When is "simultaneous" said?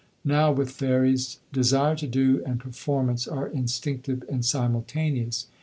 4.43-5.45